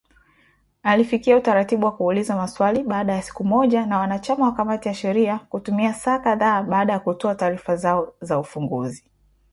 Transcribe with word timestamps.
Alifikia 0.83 1.37
utaratibu 1.37 1.85
wa 1.85 1.91
kuulizwa 1.91 2.35
maswali 2.35 2.83
baada 2.83 3.13
ya 3.13 3.21
siku 3.21 3.43
moja 3.43 3.85
na 3.85 3.97
wanachama 3.97 4.45
wa 4.45 4.53
kamati 4.53 4.87
ya 4.87 4.93
sheria 4.93 5.39
kutumia 5.39 5.93
saa 5.93 6.19
kadhaa 6.19 6.63
baada 6.63 6.93
ya 6.93 6.99
kutoa 6.99 7.35
taarifa 7.35 7.75
zao 7.75 8.13
za 8.21 8.39
ufunguzi. 8.39 9.05